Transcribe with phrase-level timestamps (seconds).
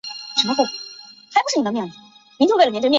[0.01, 1.71] 现效力于俄克拉何马
[2.59, 2.89] 城雷霆。